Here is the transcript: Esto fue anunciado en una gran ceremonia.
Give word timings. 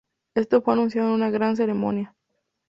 Esto 0.33 0.63
fue 0.63 0.73
anunciado 0.73 1.09
en 1.09 1.13
una 1.13 1.29
gran 1.29 1.55
ceremonia. 1.55 2.15